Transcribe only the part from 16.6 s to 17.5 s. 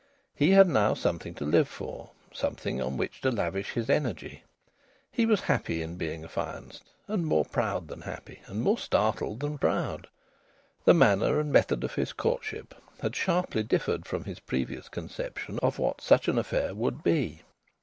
would be.